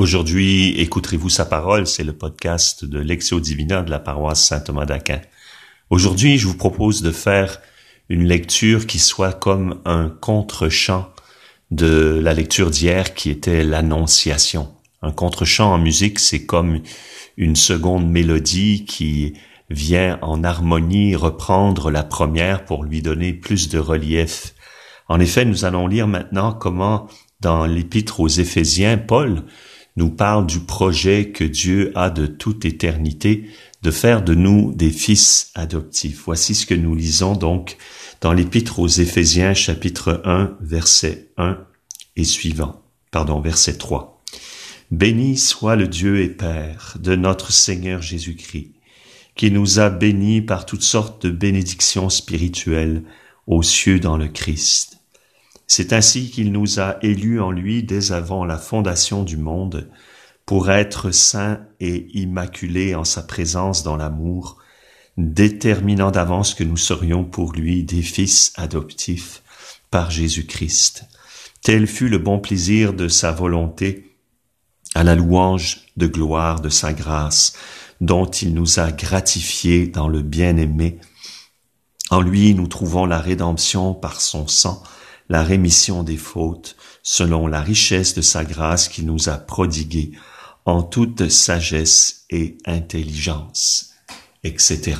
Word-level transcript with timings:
Aujourd'hui, 0.00 0.80
écouterez-vous 0.80 1.28
sa 1.28 1.44
parole, 1.44 1.86
c'est 1.86 2.04
le 2.04 2.14
podcast 2.14 2.86
de 2.86 2.98
Lexio 2.98 3.38
Divina 3.38 3.82
de 3.82 3.90
la 3.90 3.98
paroisse 3.98 4.42
Saint-Thomas 4.42 4.86
d'Aquin. 4.86 5.20
Aujourd'hui, 5.90 6.38
je 6.38 6.46
vous 6.46 6.56
propose 6.56 7.02
de 7.02 7.10
faire 7.10 7.60
une 8.08 8.24
lecture 8.24 8.86
qui 8.86 8.98
soit 8.98 9.34
comme 9.34 9.82
un 9.84 10.08
contre-champ 10.08 11.10
de 11.70 12.18
la 12.18 12.32
lecture 12.32 12.70
d'hier 12.70 13.12
qui 13.12 13.28
était 13.28 13.62
l'Annonciation. 13.62 14.70
Un 15.02 15.12
contre-champ 15.12 15.70
en 15.70 15.76
musique, 15.76 16.18
c'est 16.18 16.46
comme 16.46 16.80
une 17.36 17.54
seconde 17.54 18.10
mélodie 18.10 18.86
qui 18.86 19.34
vient 19.68 20.18
en 20.22 20.42
harmonie 20.44 21.14
reprendre 21.14 21.90
la 21.90 22.04
première 22.04 22.64
pour 22.64 22.84
lui 22.84 23.02
donner 23.02 23.34
plus 23.34 23.68
de 23.68 23.78
relief. 23.78 24.54
En 25.08 25.20
effet, 25.20 25.44
nous 25.44 25.66
allons 25.66 25.86
lire 25.86 26.08
maintenant 26.08 26.54
comment 26.54 27.06
dans 27.40 27.66
l'épître 27.66 28.20
aux 28.20 28.28
Éphésiens, 28.28 28.96
Paul 28.96 29.44
nous 30.00 30.08
parle 30.08 30.46
du 30.46 30.60
projet 30.60 31.28
que 31.28 31.44
Dieu 31.44 31.92
a 31.94 32.08
de 32.08 32.24
toute 32.24 32.64
éternité 32.64 33.50
de 33.82 33.90
faire 33.90 34.22
de 34.22 34.34
nous 34.34 34.72
des 34.72 34.90
fils 34.90 35.50
adoptifs. 35.54 36.22
Voici 36.24 36.54
ce 36.54 36.64
que 36.64 36.74
nous 36.74 36.94
lisons 36.94 37.34
donc 37.34 37.76
dans 38.22 38.32
l'épître 38.32 38.78
aux 38.78 38.88
Éphésiens 38.88 39.52
chapitre 39.52 40.22
1 40.24 40.56
verset 40.62 41.28
1 41.36 41.58
et 42.16 42.24
suivant. 42.24 42.80
Pardon, 43.10 43.40
verset 43.40 43.74
3. 43.74 44.22
Béni 44.90 45.36
soit 45.36 45.76
le 45.76 45.86
Dieu 45.86 46.22
et 46.22 46.30
Père 46.30 46.96
de 46.98 47.14
notre 47.14 47.52
Seigneur 47.52 48.00
Jésus-Christ, 48.00 48.72
qui 49.34 49.50
nous 49.50 49.80
a 49.80 49.90
bénis 49.90 50.40
par 50.40 50.64
toutes 50.64 50.82
sortes 50.82 51.26
de 51.26 51.30
bénédictions 51.30 52.08
spirituelles 52.08 53.02
aux 53.46 53.62
cieux 53.62 54.00
dans 54.00 54.16
le 54.16 54.28
Christ 54.28 54.99
c'est 55.72 55.92
ainsi 55.92 56.32
qu'il 56.32 56.50
nous 56.50 56.80
a 56.80 56.96
élus 57.00 57.40
en 57.40 57.52
lui 57.52 57.84
dès 57.84 58.10
avant 58.10 58.44
la 58.44 58.58
fondation 58.58 59.22
du 59.22 59.36
monde, 59.36 59.88
pour 60.44 60.68
être 60.68 61.12
saints 61.12 61.60
et 61.78 62.08
immaculés 62.18 62.96
en 62.96 63.04
sa 63.04 63.22
présence 63.22 63.84
dans 63.84 63.96
l'amour, 63.96 64.58
déterminant 65.16 66.10
d'avance 66.10 66.54
que 66.54 66.64
nous 66.64 66.76
serions 66.76 67.24
pour 67.24 67.52
lui 67.52 67.84
des 67.84 68.02
fils 68.02 68.52
adoptifs 68.56 69.44
par 69.92 70.10
Jésus-Christ. 70.10 71.04
Tel 71.62 71.86
fut 71.86 72.08
le 72.08 72.18
bon 72.18 72.40
plaisir 72.40 72.92
de 72.92 73.06
sa 73.06 73.30
volonté, 73.30 74.16
à 74.96 75.04
la 75.04 75.14
louange 75.14 75.82
de 75.96 76.08
gloire 76.08 76.60
de 76.60 76.68
sa 76.68 76.92
grâce, 76.92 77.52
dont 78.00 78.26
il 78.26 78.54
nous 78.54 78.80
a 78.80 78.90
gratifiés 78.90 79.86
dans 79.86 80.08
le 80.08 80.22
bien-aimé. 80.22 80.98
En 82.10 82.20
lui, 82.20 82.56
nous 82.56 82.66
trouvons 82.66 83.06
la 83.06 83.20
rédemption 83.20 83.94
par 83.94 84.20
son 84.20 84.48
sang, 84.48 84.82
la 85.30 85.44
rémission 85.44 86.02
des 86.02 86.16
fautes, 86.16 86.76
selon 87.02 87.46
la 87.46 87.62
richesse 87.62 88.14
de 88.14 88.20
sa 88.20 88.44
grâce 88.44 88.88
qu'il 88.88 89.06
nous 89.06 89.28
a 89.28 89.38
prodiguée 89.38 90.10
en 90.66 90.82
toute 90.82 91.28
sagesse 91.28 92.26
et 92.30 92.58
intelligence, 92.66 93.94
etc. 94.42 94.96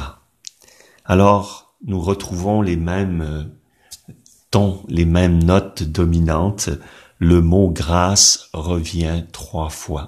Alors, 1.04 1.74
nous 1.84 2.00
retrouvons 2.00 2.62
les 2.62 2.76
mêmes 2.76 3.20
euh, 3.20 4.14
tons, 4.52 4.84
les 4.88 5.04
mêmes 5.04 5.42
notes 5.42 5.82
dominantes. 5.82 6.70
Le 7.18 7.42
mot 7.42 7.68
grâce 7.68 8.50
revient 8.52 9.24
trois 9.32 9.68
fois. 9.68 10.06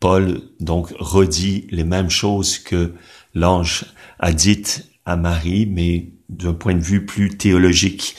Paul 0.00 0.42
donc 0.60 0.92
redit 0.98 1.66
les 1.70 1.84
mêmes 1.84 2.10
choses 2.10 2.58
que 2.58 2.92
l'ange 3.34 3.86
a 4.18 4.32
dites 4.32 4.86
à 5.06 5.16
Marie, 5.16 5.64
mais 5.64 6.10
d'un 6.28 6.52
point 6.52 6.74
de 6.74 6.82
vue 6.82 7.06
plus 7.06 7.38
théologique. 7.38 8.16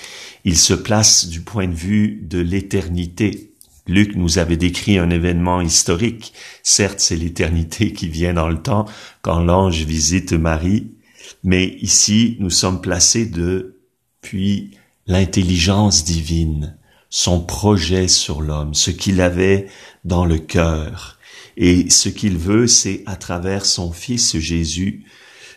Il 0.49 0.57
se 0.57 0.73
place 0.73 1.27
du 1.27 1.41
point 1.41 1.67
de 1.67 1.75
vue 1.75 2.21
de 2.23 2.39
l'éternité. 2.39 3.51
Luc 3.85 4.15
nous 4.15 4.37
avait 4.37 4.55
décrit 4.55 4.97
un 4.97 5.09
événement 5.09 5.59
historique. 5.59 6.31
Certes, 6.63 7.01
c'est 7.01 7.17
l'éternité 7.17 7.91
qui 7.91 8.07
vient 8.07 8.33
dans 8.33 8.47
le 8.47 8.61
temps 8.61 8.85
quand 9.21 9.41
l'ange 9.41 9.83
visite 9.83 10.31
Marie, 10.31 10.93
mais 11.43 11.75
ici, 11.81 12.37
nous 12.39 12.49
sommes 12.49 12.79
placés 12.79 13.25
de 13.25 13.81
puis 14.21 14.71
l'intelligence 15.05 16.05
divine, 16.05 16.77
son 17.09 17.41
projet 17.41 18.07
sur 18.07 18.41
l'homme, 18.41 18.73
ce 18.73 18.91
qu'il 18.91 19.19
avait 19.19 19.67
dans 20.05 20.23
le 20.23 20.37
cœur. 20.37 21.19
Et 21.57 21.89
ce 21.89 22.07
qu'il 22.07 22.37
veut, 22.37 22.67
c'est 22.67 23.03
à 23.05 23.17
travers 23.17 23.65
son 23.65 23.91
Fils 23.91 24.37
Jésus, 24.37 25.03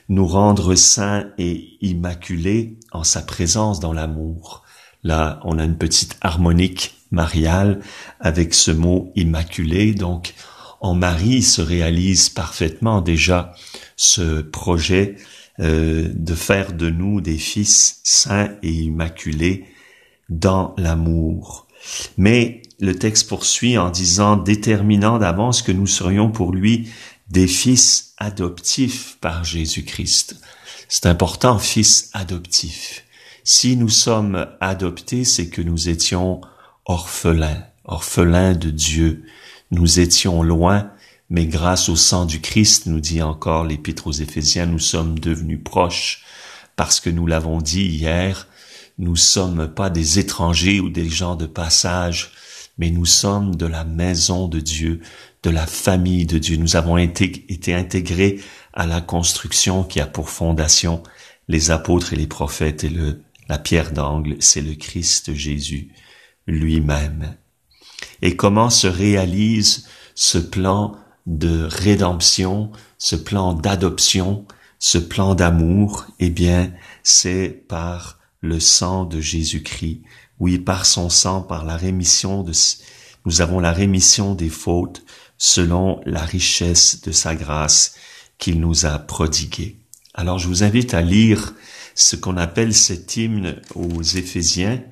nous 0.09 0.27
rendre 0.27 0.75
saints 0.75 1.29
et 1.39 1.77
immaculés 1.81 2.77
en 2.91 3.05
sa 3.05 3.23
présence 3.23 3.79
dans 3.79 3.93
l'amour. 3.93 4.65
Là, 5.03 5.41
on 5.45 5.59
a 5.59 5.65
une 5.65 5.79
petite 5.79 6.17
harmonique 6.21 6.97
mariale 7.11 7.81
avec 8.21 8.55
ce 8.55 8.71
mot 8.71 9.13
immaculé. 9.17 9.95
Donc, 9.95 10.35
en 10.81 10.95
Marie 10.95 11.43
se 11.43 11.61
réalise 11.61 12.29
parfaitement 12.29 13.01
déjà 13.01 13.55
ce 13.97 14.41
projet 14.41 15.17
euh, 15.59 16.09
de 16.15 16.35
faire 16.35 16.73
de 16.73 16.89
nous 16.89 17.21
des 17.21 17.39
fils 17.39 18.01
saints 18.03 18.51
et 18.63 18.73
immaculés 18.73 19.67
dans 20.29 20.75
l'amour. 20.79 21.67
Mais 22.17 22.63
le 22.79 22.95
texte 22.95 23.29
poursuit 23.29 23.77
en 23.77 23.91
disant 23.91 24.37
déterminant 24.37 25.19
d'avance 25.19 25.63
que 25.63 25.73
nous 25.73 25.87
serions 25.87 26.31
pour 26.31 26.53
lui 26.53 26.89
des 27.29 27.47
fils 27.47 28.15
adoptifs 28.19 29.19
par 29.21 29.45
Jésus-Christ. 29.45 30.41
C'est 30.89 31.07
important, 31.07 31.59
fils 31.59 32.11
adoptifs. 32.15 33.05
Si 33.45 33.77
nous 33.77 33.89
sommes 33.89 34.47
adoptés, 34.61 35.25
c'est 35.25 35.49
que 35.49 35.63
nous 35.63 35.89
étions 35.89 36.41
orphelins, 36.85 37.65
orphelins 37.85 38.55
de 38.55 38.71
Dieu. 38.71 39.25
Nous 39.71 40.01
étions 40.01 40.43
loin, 40.43 40.91
mais 41.31 41.47
grâce 41.47 41.89
au 41.89 41.97
sang 41.97 42.27
du 42.27 42.41
Christ, 42.41 42.87
nous 42.87 43.01
dit 43.01 43.23
encore 43.23 43.65
l'Épître 43.65 44.07
aux 44.09 44.13
Éphésiens, 44.13 44.67
nous 44.67 44.79
sommes 44.79 45.19
devenus 45.19 45.61
proches, 45.63 46.23
parce 46.77 47.01
que 47.01 47.11
nous 47.11 47.27
l'avons 47.27 47.61
dit 47.61 47.87
hier, 47.87 48.49
nous 48.99 49.17
sommes 49.17 49.69
pas 49.69 49.89
des 49.89 50.19
étrangers 50.19 50.81
ou 50.81 50.91
des 50.91 51.09
gens 51.09 51.37
de 51.37 51.47
passage, 51.47 52.33
mais 52.79 52.91
nous 52.91 53.07
sommes 53.07 53.57
de 53.57 53.67
la 53.67 53.85
maison 53.85 54.49
de 54.49 54.61
Dieu, 54.61 55.01
de 55.43 55.51
la 55.51 55.67
famille 55.67 56.27
de 56.27 56.39
Dieu. 56.39 56.57
Nous 56.57 56.77
avons 56.77 56.99
été, 56.99 57.45
été 57.49 57.75
intégrés 57.75 58.41
à 58.75 58.87
la 58.87 59.01
construction 59.01 59.85
qui 59.85 60.01
a 60.01 60.07
pour 60.07 60.29
fondation 60.29 61.03
les 61.49 61.71
apôtres 61.71 62.13
et 62.13 62.17
les 62.17 62.27
prophètes 62.27 62.85
et 62.85 62.89
le, 62.89 63.23
la 63.51 63.59
pierre 63.59 63.91
d'angle, 63.91 64.37
c'est 64.39 64.61
le 64.61 64.75
Christ 64.75 65.35
Jésus 65.35 65.93
lui-même. 66.47 67.37
Et 68.23 68.37
comment 68.37 68.71
se 68.71 68.87
réalise 68.87 69.89
ce 70.15 70.39
plan 70.39 70.97
de 71.27 71.67
rédemption, 71.69 72.71
ce 72.97 73.17
plan 73.17 73.53
d'adoption, 73.55 74.47
ce 74.79 74.99
plan 74.99 75.35
d'amour? 75.35 76.07
Eh 76.21 76.31
bien, 76.31 76.73
c'est 77.03 77.65
par 77.67 78.21
le 78.41 78.61
sang 78.61 79.05
de 79.05 79.21
Jésus-Christ. 79.21 80.03
Oui, 80.39 80.59
par 80.59 80.87
son 80.87 81.11
sang, 81.11 81.43
par 81.43 81.65
la 81.65 81.77
rémission 81.77 82.45
de, 82.45 82.53
nous 83.27 83.41
avons 83.41 83.59
la 83.59 83.73
rémission 83.73 84.37
des 84.37 84.49
fautes 84.49 85.03
selon 85.39 86.01
la 86.07 86.25
richesse 86.25 87.01
de 87.01 87.11
sa 87.11 87.35
grâce 87.35 87.97
qu'il 88.39 88.61
nous 88.61 88.87
a 88.87 89.01
prodiguée. 89.01 89.81
Alors 90.15 90.39
je 90.39 90.47
vous 90.47 90.63
invite 90.63 90.95
à 90.95 91.03
lire 91.03 91.55
ce 92.01 92.17
qu'on 92.17 92.37
appelle 92.37 92.75
cet 92.75 93.17
hymne 93.17 93.61
aux 93.75 94.03
Éphésiens 94.03 94.83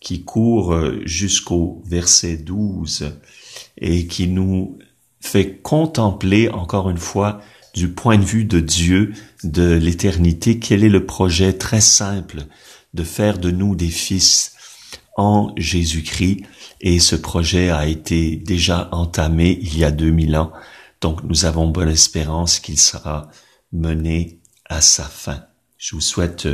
qui 0.00 0.24
court 0.24 0.74
jusqu'au 1.04 1.82
verset 1.86 2.36
12 2.36 3.12
et 3.78 4.06
qui 4.06 4.28
nous 4.28 4.78
fait 5.20 5.56
contempler 5.56 6.48
encore 6.48 6.90
une 6.90 6.98
fois 6.98 7.40
du 7.74 7.88
point 7.88 8.18
de 8.18 8.24
vue 8.24 8.44
de 8.44 8.60
Dieu, 8.60 9.12
de 9.44 9.72
l'éternité, 9.74 10.58
quel 10.58 10.84
est 10.84 10.88
le 10.88 11.06
projet 11.06 11.52
très 11.52 11.80
simple 11.80 12.44
de 12.94 13.02
faire 13.02 13.38
de 13.38 13.50
nous 13.50 13.74
des 13.74 13.88
fils 13.88 14.54
en 15.16 15.52
Jésus-Christ. 15.56 16.44
Et 16.80 17.00
ce 17.00 17.16
projet 17.16 17.70
a 17.70 17.86
été 17.86 18.36
déjà 18.36 18.88
entamé 18.92 19.58
il 19.62 19.78
y 19.78 19.84
a 19.84 19.90
2000 19.90 20.36
ans. 20.36 20.52
Donc 21.00 21.22
nous 21.24 21.44
avons 21.44 21.68
bonne 21.68 21.88
espérance 21.88 22.58
qu'il 22.60 22.78
sera 22.78 23.28
mené 23.72 24.40
à 24.66 24.80
sa 24.80 25.04
fin. 25.04 25.44
Je 25.78 25.94
vous 25.94 26.00
souhaite 26.00 26.48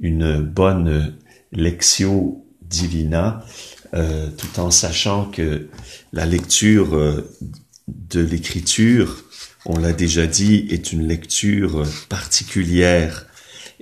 une 0.00 0.38
bonne 0.42 1.16
lectio 1.50 2.44
divina, 2.60 3.42
euh, 3.94 4.28
tout 4.36 4.60
en 4.60 4.70
sachant 4.70 5.24
que 5.24 5.68
la 6.12 6.26
lecture 6.26 6.94
euh, 6.94 7.26
de 7.88 8.20
l'écriture, 8.20 9.24
on 9.64 9.78
l'a 9.78 9.94
déjà 9.94 10.26
dit, 10.26 10.66
est 10.70 10.92
une 10.92 11.08
lecture 11.08 11.84
particulière 12.10 13.26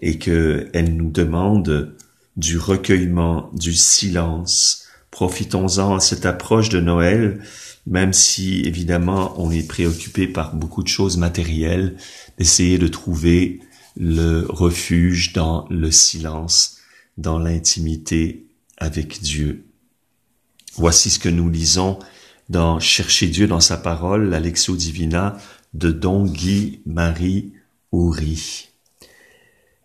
et 0.00 0.16
que 0.18 0.68
elle 0.72 0.96
nous 0.96 1.10
demande 1.10 1.96
du 2.36 2.56
recueillement, 2.56 3.50
du 3.54 3.74
silence. 3.74 4.84
Profitons-en 5.10 5.96
à 5.96 6.00
cette 6.00 6.24
approche 6.24 6.68
de 6.68 6.78
Noël, 6.78 7.42
même 7.84 8.12
si 8.12 8.60
évidemment 8.60 9.34
on 9.38 9.50
est 9.50 9.66
préoccupé 9.66 10.28
par 10.28 10.54
beaucoup 10.54 10.84
de 10.84 10.88
choses 10.88 11.16
matérielles, 11.16 11.96
d'essayer 12.38 12.78
de 12.78 12.86
trouver 12.86 13.60
le 13.98 14.46
refuge 14.48 15.32
dans 15.32 15.66
le 15.70 15.90
silence, 15.90 16.76
dans 17.16 17.40
l'intimité 17.40 18.46
avec 18.76 19.20
Dieu. 19.20 19.66
Voici 20.76 21.10
ce 21.10 21.18
que 21.18 21.28
nous 21.28 21.50
lisons 21.50 21.98
dans 22.48 22.78
Chercher 22.78 23.26
Dieu 23.26 23.48
dans 23.48 23.60
sa 23.60 23.76
parole, 23.76 24.28
la 24.28 24.38
Lectio 24.38 24.76
Divina 24.76 25.36
de 25.74 25.90
Don 25.90 26.24
Guy 26.24 26.80
Marie 26.86 27.52
Houry. 27.90 28.68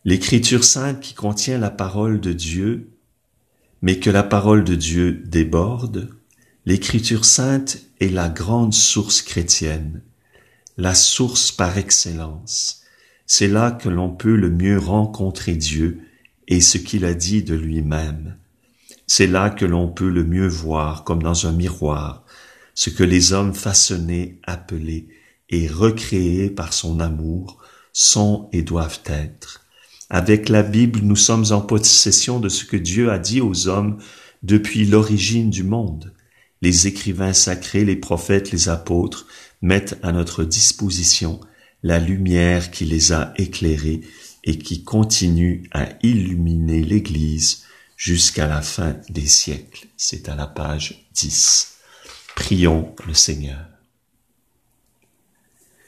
L'écriture 0.06 0.64
sainte 0.64 1.00
qui 1.00 1.16
contient 1.16 1.58
la 1.58 1.72
parole 1.72 2.22
de 2.22 2.34
Dieu, 2.34 2.92
mais 3.82 4.00
que 4.00 4.12
la 4.12 4.24
parole 4.24 4.64
de 4.64 4.76
Dieu 4.76 5.24
déborde, 5.26 6.10
l'écriture 6.68 7.26
sainte 7.26 7.80
est 8.00 8.10
la 8.10 8.30
grande 8.30 8.76
source 8.76 9.24
chrétienne, 9.24 10.04
la 10.78 10.94
source 10.94 11.52
par 11.52 11.80
excellence. 11.80 12.83
C'est 13.26 13.48
là 13.48 13.72
que 13.72 13.90
l'on 13.90 14.10
peut 14.10 14.36
le 14.36 14.50
mieux 14.50 14.78
rencontrer 14.78 15.56
Dieu 15.56 16.02
et 16.48 16.62
ce 16.62 16.78
qu'il 16.78 17.06
a 17.06 17.14
dit 17.14 17.44
de 17.44 17.56
lui-même. 17.56 18.38
C'est 19.08 19.28
là 19.28 19.50
que 19.50 19.66
l'on 19.66 19.88
peut 19.88 20.10
le 20.10 20.24
mieux 20.24 20.48
voir, 20.48 21.04
comme 21.04 21.24
dans 21.24 21.48
un 21.48 21.52
miroir, 21.52 22.24
ce 22.74 22.90
que 22.90 23.04
les 23.04 23.34
hommes 23.34 23.54
façonnés, 23.54 24.40
appelés 24.44 25.08
et 25.50 25.68
recréés 25.68 26.50
par 26.50 26.74
son 26.74 27.00
amour 27.00 27.62
sont 27.94 28.50
et 28.52 28.64
doivent 28.64 29.02
être. 29.06 29.62
Avec 30.10 30.50
la 30.50 30.64
Bible, 30.64 31.00
nous 31.04 31.16
sommes 31.16 31.46
en 31.52 31.62
possession 31.62 32.40
de 32.40 32.50
ce 32.50 32.66
que 32.66 32.78
Dieu 32.78 33.12
a 33.12 33.20
dit 33.20 33.42
aux 33.42 33.68
hommes 33.68 33.98
depuis 34.42 34.86
l'origine 34.86 35.50
du 35.50 35.64
monde. 35.64 36.14
Les 36.62 36.88
écrivains 36.88 37.34
sacrés, 37.34 37.86
les 37.86 37.96
prophètes, 37.96 38.52
les 38.52 38.70
apôtres 38.70 39.28
mettent 39.62 39.98
à 40.02 40.12
notre 40.12 40.44
disposition 40.44 41.40
la 41.84 42.00
lumière 42.00 42.72
qui 42.72 42.86
les 42.86 43.12
a 43.12 43.34
éclairés 43.38 44.02
et 44.44 44.58
qui 44.58 44.84
continue 44.84 45.70
à 45.72 45.88
illuminer 46.02 46.82
l'Église 46.82 47.64
jusqu'à 47.98 48.48
la 48.48 48.62
fin 48.62 48.96
des 49.10 49.28
siècles. 49.28 49.88
C'est 49.96 50.28
à 50.30 50.36
la 50.36 50.48
page 50.48 51.08
10. 51.14 51.78
Prions 52.36 52.94
le 53.06 53.14
Seigneur. 53.14 53.68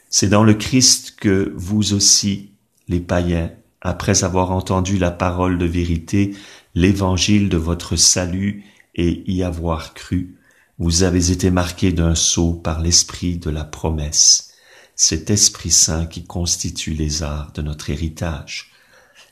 C'est 0.08 0.28
dans 0.28 0.44
le 0.44 0.54
Christ 0.54 1.16
que 1.18 1.52
vous 1.56 1.92
aussi, 1.92 2.52
les 2.88 3.00
païens, 3.00 3.50
après 3.80 4.24
avoir 4.24 4.50
entendu 4.52 4.98
la 4.98 5.10
parole 5.10 5.58
de 5.58 5.66
vérité, 5.66 6.34
l'évangile 6.74 7.48
de 7.48 7.56
votre 7.56 7.96
salut 7.96 8.64
et 8.94 9.30
y 9.30 9.42
avoir 9.42 9.94
cru, 9.94 10.36
vous 10.78 11.02
avez 11.02 11.30
été 11.30 11.50
marqués 11.50 11.92
d'un 11.92 12.14
sceau 12.14 12.52
par 12.52 12.80
l'esprit 12.80 13.36
de 13.36 13.50
la 13.50 13.64
promesse, 13.64 14.52
cet 14.96 15.28
Esprit 15.28 15.70
Saint 15.70 16.06
qui 16.06 16.24
constitue 16.24 16.94
les 16.94 17.22
arts 17.22 17.52
de 17.52 17.60
notre 17.60 17.90
héritage 17.90 18.72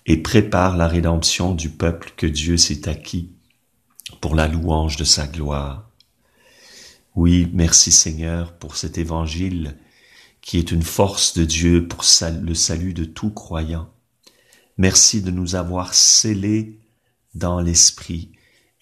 et 0.05 0.19
prépare 0.19 0.76
la 0.76 0.87
rédemption 0.87 1.55
du 1.55 1.70
peuple 1.70 2.12
que 2.16 2.26
Dieu 2.26 2.58
s'est 2.58 2.87
acquis 2.88 3.31
pour 4.20 4.34
la 4.34 4.46
louange 4.46 4.96
de 4.96 5.05
sa 5.05 5.26
gloire. 5.26 5.90
Oui, 7.14 7.50
merci 7.55 7.90
Seigneur 7.90 8.52
pour 8.52 8.76
cet 8.76 8.99
évangile 8.99 9.78
qui 10.43 10.58
est 10.58 10.70
une 10.70 10.82
force 10.82 11.32
de 11.32 11.46
Dieu 11.46 11.88
pour 11.88 12.05
le 12.43 12.55
salut 12.55 12.93
de 12.93 13.05
tout 13.05 13.31
croyant. 13.31 13.88
Merci 14.76 15.22
de 15.22 15.31
nous 15.31 15.55
avoir 15.55 15.94
scellés 15.94 16.78
dans 17.34 17.60
l'esprit 17.60 18.32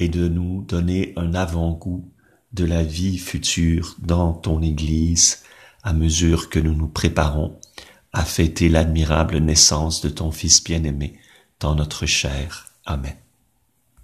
et 0.01 0.09
de 0.09 0.27
nous 0.27 0.63
donner 0.63 1.13
un 1.17 1.35
avant-goût 1.35 2.11
de 2.53 2.65
la 2.65 2.83
vie 2.83 3.19
future 3.19 3.95
dans 4.01 4.33
ton 4.33 4.61
Église 4.61 5.45
à 5.83 5.93
mesure 5.93 6.49
que 6.49 6.59
nous 6.59 6.75
nous 6.75 6.89
préparons 6.89 7.59
à 8.13 8.25
fêter 8.25 8.69
l'admirable 8.69 9.39
naissance 9.39 10.01
de 10.01 10.09
ton 10.09 10.31
Fils 10.31 10.63
bien-aimé 10.63 11.19
dans 11.61 11.75
notre 11.75 12.07
chair. 12.07 12.67
Amen. 12.85 13.17